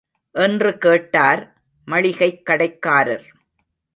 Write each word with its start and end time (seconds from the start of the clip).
என்று 0.31 0.77
கேட்டார் 0.77 1.57
மளிகைக் 1.85 2.45
கடைக்காரர். 2.45 3.25